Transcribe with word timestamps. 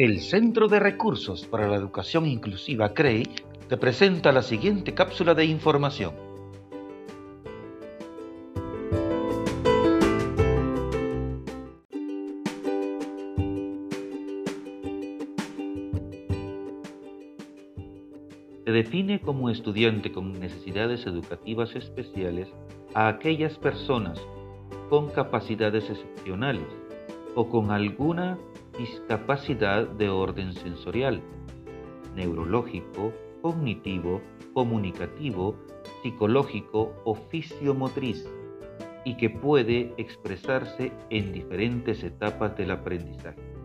El 0.00 0.20
Centro 0.20 0.68
de 0.68 0.78
Recursos 0.78 1.44
para 1.44 1.66
la 1.66 1.74
Educación 1.74 2.24
Inclusiva 2.24 2.94
CREI 2.94 3.28
te 3.68 3.76
presenta 3.76 4.30
la 4.30 4.42
siguiente 4.42 4.94
cápsula 4.94 5.34
de 5.34 5.44
información. 5.44 6.12
Se 18.64 18.70
define 18.70 19.20
como 19.20 19.50
estudiante 19.50 20.12
con 20.12 20.38
necesidades 20.38 21.08
educativas 21.08 21.74
especiales 21.74 22.46
a 22.94 23.08
aquellas 23.08 23.58
personas 23.58 24.24
con 24.90 25.08
capacidades 25.08 25.90
excepcionales 25.90 26.68
o 27.34 27.48
con 27.48 27.72
alguna 27.72 28.38
discapacidad 28.78 29.86
de 29.88 30.08
orden 30.08 30.54
sensorial, 30.54 31.20
neurológico, 32.14 33.12
cognitivo, 33.42 34.22
comunicativo, 34.54 35.56
psicológico 36.02 36.94
o 37.04 37.14
fisiomotriz 37.14 38.26
y 39.04 39.16
que 39.16 39.30
puede 39.30 39.92
expresarse 39.96 40.92
en 41.10 41.32
diferentes 41.32 42.02
etapas 42.02 42.56
del 42.56 42.70
aprendizaje. 42.70 43.57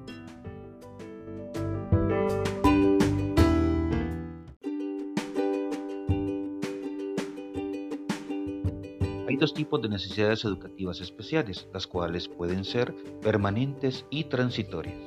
Hay 9.25 9.37
dos 9.37 9.53
tipos 9.53 9.81
de 9.81 9.87
necesidades 9.87 10.43
educativas 10.43 10.99
especiales, 10.99 11.65
las 11.73 11.87
cuales 11.87 12.27
pueden 12.27 12.65
ser 12.65 12.93
permanentes 13.21 14.05
y 14.09 14.25
transitorias. 14.25 14.97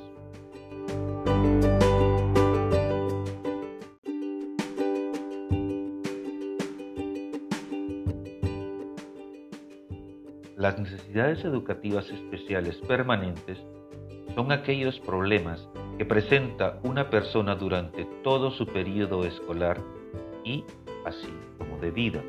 Las 10.57 10.79
necesidades 10.79 11.45
educativas 11.45 12.09
especiales 12.09 12.77
permanentes 12.89 13.59
son 14.35 14.51
aquellos 14.51 14.99
problemas 15.01 15.69
que 15.99 16.07
presenta 16.07 16.81
una 16.85 17.11
persona 17.11 17.55
durante 17.55 18.07
todo 18.25 18.51
su 18.51 18.67
periodo 18.67 19.25
escolar 19.25 19.79
y 20.43 20.65
así 21.05 21.29
como 21.59 21.79
de 21.79 21.91
vida 21.91 22.23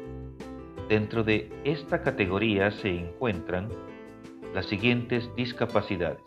Dentro 0.89 1.23
de 1.25 1.51
esta 1.65 2.01
categoría 2.01 2.71
se 2.71 2.89
encuentran 2.89 3.67
las 4.53 4.67
siguientes 4.67 5.29
discapacidades. 5.35 6.21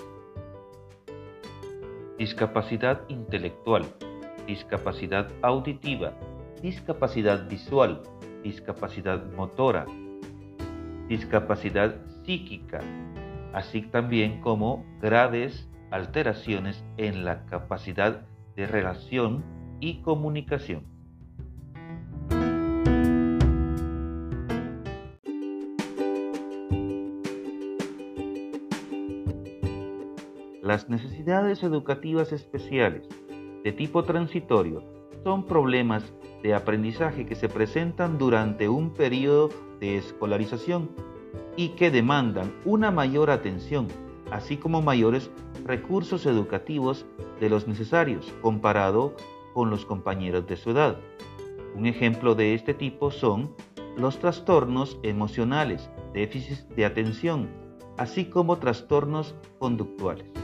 Discapacidad 2.19 3.01
intelectual, 3.09 3.87
discapacidad 4.47 5.29
auditiva, 5.41 6.13
discapacidad 6.61 7.49
visual, 7.49 8.03
discapacidad 8.43 9.25
motora, 9.33 9.87
discapacidad 11.09 11.97
psíquica, 12.23 12.81
así 13.55 13.81
también 13.81 14.43
como 14.43 14.85
graves 15.01 15.71
alteraciones 15.91 16.85
en 16.99 17.25
la 17.25 17.47
capacidad 17.47 18.27
de 18.57 18.67
relación 18.67 19.43
y 19.81 20.03
comunicación. 20.03 21.00
Las 30.71 30.89
necesidades 30.89 31.65
educativas 31.65 32.31
especiales 32.31 33.03
de 33.65 33.73
tipo 33.73 34.05
transitorio 34.05 34.85
son 35.25 35.45
problemas 35.45 36.13
de 36.45 36.55
aprendizaje 36.55 37.27
que 37.27 37.35
se 37.35 37.49
presentan 37.49 38.19
durante 38.19 38.69
un 38.69 38.91
periodo 38.91 39.49
de 39.81 39.97
escolarización 39.97 40.89
y 41.57 41.71
que 41.71 41.91
demandan 41.91 42.55
una 42.65 42.93
mayor 42.93 43.31
atención, 43.31 43.89
así 44.31 44.59
como 44.59 44.81
mayores 44.81 45.29
recursos 45.65 46.25
educativos 46.25 47.05
de 47.41 47.51
los 47.51 47.67
necesarios 47.67 48.33
comparado 48.41 49.17
con 49.55 49.71
los 49.71 49.85
compañeros 49.85 50.47
de 50.47 50.55
su 50.55 50.71
edad. 50.71 51.01
Un 51.75 51.87
ejemplo 51.87 52.37
de 52.37 52.55
este 52.55 52.75
tipo 52.75 53.11
son 53.11 53.57
los 53.97 54.21
trastornos 54.21 55.01
emocionales, 55.03 55.91
déficits 56.15 56.69
de 56.77 56.85
atención, 56.85 57.49
así 57.97 58.27
como 58.27 58.59
trastornos 58.59 59.35
conductuales. 59.59 60.40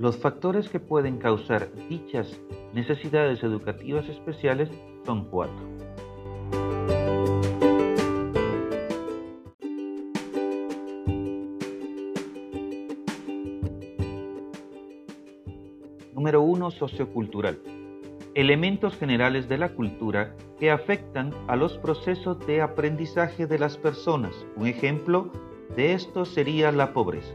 Los 0.00 0.16
factores 0.16 0.70
que 0.70 0.80
pueden 0.80 1.18
causar 1.18 1.68
dichas 1.90 2.40
necesidades 2.72 3.42
educativas 3.42 4.08
especiales 4.08 4.70
son 5.04 5.26
cuatro. 5.26 5.62
Número 16.14 16.40
1. 16.40 16.70
Sociocultural. 16.70 17.58
Elementos 18.34 18.96
generales 18.96 19.50
de 19.50 19.58
la 19.58 19.74
cultura 19.74 20.34
que 20.58 20.70
afectan 20.70 21.34
a 21.46 21.56
los 21.56 21.76
procesos 21.76 22.38
de 22.46 22.62
aprendizaje 22.62 23.46
de 23.46 23.58
las 23.58 23.76
personas. 23.76 24.32
Un 24.56 24.66
ejemplo 24.66 25.30
de 25.76 25.92
esto 25.92 26.24
sería 26.24 26.72
la 26.72 26.94
pobreza. 26.94 27.34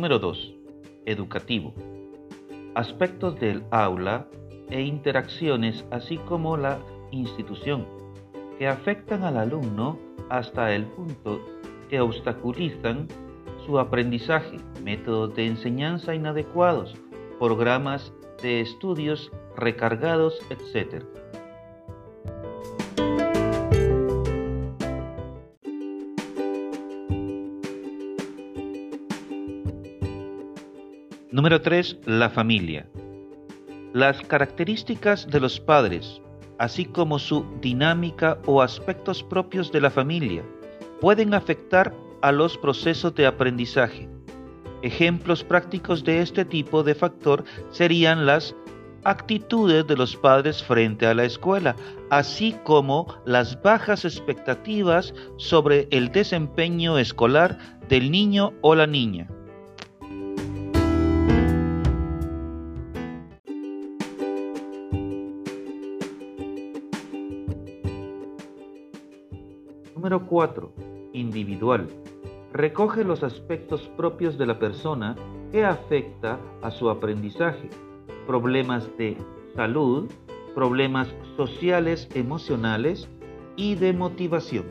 Número 0.00 0.18
2. 0.18 0.54
Educativo. 1.04 1.74
Aspectos 2.74 3.38
del 3.38 3.64
aula 3.70 4.26
e 4.70 4.80
interacciones, 4.80 5.84
así 5.90 6.16
como 6.16 6.56
la 6.56 6.78
institución, 7.10 7.86
que 8.58 8.66
afectan 8.66 9.24
al 9.24 9.36
alumno 9.36 9.98
hasta 10.30 10.74
el 10.74 10.86
punto 10.86 11.38
que 11.90 12.00
obstaculizan 12.00 13.08
su 13.66 13.78
aprendizaje, 13.78 14.56
métodos 14.82 15.34
de 15.34 15.48
enseñanza 15.48 16.14
inadecuados, 16.14 16.94
programas 17.38 18.10
de 18.42 18.62
estudios 18.62 19.30
recargados, 19.54 20.40
etc. 20.48 21.04
Número 31.32 31.60
3. 31.60 31.98
La 32.06 32.28
familia. 32.28 32.88
Las 33.92 34.20
características 34.22 35.28
de 35.28 35.38
los 35.38 35.60
padres, 35.60 36.20
así 36.58 36.84
como 36.84 37.20
su 37.20 37.46
dinámica 37.60 38.36
o 38.46 38.60
aspectos 38.60 39.22
propios 39.22 39.70
de 39.70 39.80
la 39.80 39.90
familia, 39.90 40.42
pueden 41.00 41.32
afectar 41.32 41.94
a 42.22 42.32
los 42.32 42.58
procesos 42.58 43.14
de 43.14 43.28
aprendizaje. 43.28 44.08
Ejemplos 44.82 45.44
prácticos 45.44 46.02
de 46.02 46.20
este 46.20 46.44
tipo 46.44 46.82
de 46.82 46.96
factor 46.96 47.44
serían 47.70 48.26
las 48.26 48.56
actitudes 49.04 49.86
de 49.86 49.96
los 49.96 50.16
padres 50.16 50.64
frente 50.64 51.06
a 51.06 51.14
la 51.14 51.26
escuela, 51.26 51.76
así 52.10 52.56
como 52.64 53.06
las 53.24 53.62
bajas 53.62 54.04
expectativas 54.04 55.14
sobre 55.36 55.86
el 55.92 56.10
desempeño 56.10 56.98
escolar 56.98 57.56
del 57.88 58.10
niño 58.10 58.52
o 58.62 58.74
la 58.74 58.88
niña. 58.88 59.28
Número 70.00 70.26
4. 70.26 70.72
Individual. 71.12 71.86
Recoge 72.54 73.04
los 73.04 73.22
aspectos 73.22 73.82
propios 73.98 74.38
de 74.38 74.46
la 74.46 74.58
persona 74.58 75.14
que 75.52 75.62
afecta 75.62 76.40
a 76.62 76.70
su 76.70 76.88
aprendizaje, 76.88 77.68
problemas 78.26 78.88
de 78.96 79.18
salud, 79.54 80.10
problemas 80.54 81.06
sociales, 81.36 82.08
emocionales 82.14 83.10
y 83.56 83.74
de 83.74 83.92
motivación. 83.92 84.64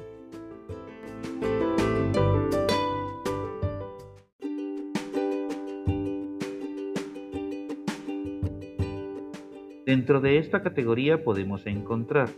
Dentro 9.86 10.22
de 10.22 10.40
esta 10.40 10.64
categoría 10.64 11.24
podemos 11.24 11.68
encontrar 11.68 12.30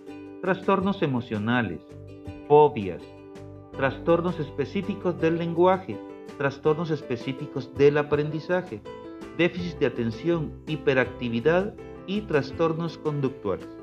trastornos 0.42 1.02
emocionales, 1.02 1.80
fobias, 2.52 3.02
trastornos 3.78 4.38
específicos 4.38 5.18
del 5.22 5.38
lenguaje, 5.38 5.98
trastornos 6.38 6.92
específicos 6.92 7.74
del 7.76 7.98
aprendizaje, 7.98 8.82
déficit 9.38 9.80
de 9.80 9.86
atención, 9.86 10.52
hiperactividad 10.68 11.74
y 12.08 12.20
trastornos 12.24 12.98
conductuales. 12.98 13.81